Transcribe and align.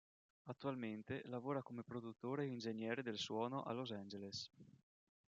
Attualmente 0.45 1.21
lavora 1.27 1.61
come 1.61 1.83
produttore 1.83 2.41
e 2.41 2.47
ingegnere 2.47 3.03
del 3.03 3.19
suono 3.19 3.61
a 3.61 3.71
Los 3.71 3.91
Angeles. 3.91 4.49